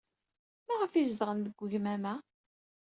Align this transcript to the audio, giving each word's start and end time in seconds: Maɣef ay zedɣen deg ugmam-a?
Maɣef 0.67 0.91
ay 0.93 1.05
zedɣen 1.11 1.39
deg 1.41 1.57
ugmam-a? 1.63 2.13